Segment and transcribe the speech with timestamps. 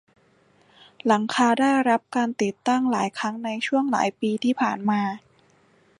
[1.07, 5.01] หลังคาได้รับการติดตั้งหลายครั้งในช่วงหลายปีที่ผ่านมา